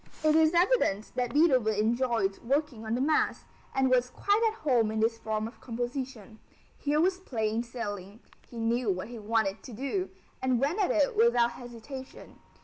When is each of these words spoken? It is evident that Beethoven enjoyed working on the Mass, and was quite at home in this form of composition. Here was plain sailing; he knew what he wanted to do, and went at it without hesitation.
It 0.23 0.35
is 0.35 0.55
evident 0.55 1.11
that 1.13 1.31
Beethoven 1.31 1.75
enjoyed 1.75 2.39
working 2.39 2.87
on 2.87 2.95
the 2.95 3.01
Mass, 3.01 3.45
and 3.75 3.87
was 3.87 4.09
quite 4.09 4.41
at 4.47 4.61
home 4.61 4.89
in 4.89 4.99
this 4.99 5.19
form 5.19 5.47
of 5.47 5.61
composition. 5.61 6.39
Here 6.79 6.99
was 6.99 7.19
plain 7.19 7.61
sailing; 7.61 8.19
he 8.49 8.57
knew 8.57 8.89
what 8.89 9.09
he 9.09 9.19
wanted 9.19 9.61
to 9.61 9.73
do, 9.73 10.09
and 10.41 10.59
went 10.59 10.79
at 10.79 10.89
it 10.89 11.15
without 11.15 11.51
hesitation. 11.51 12.39